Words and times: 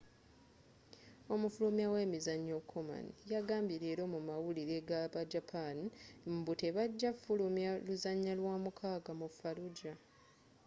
omufulumya 1.33 1.87
we 1.93 2.01
mizzanyo 2.11 2.57
konami 2.71 3.11
yagambye 3.33 3.75
leero 3.83 4.03
mu 4.13 4.19
mawulire 4.27 4.75
ga 4.89 5.01
ba 5.13 5.21
japan 5.33 5.77
mbu 6.35 6.51
te 6.59 6.69
bagya 6.75 7.11
fulumya 7.21 7.69
luzanya 7.85 8.33
lwa 8.39 8.55
mukaga 8.63 9.11
mu 9.19 9.27
fallujah 9.37 9.97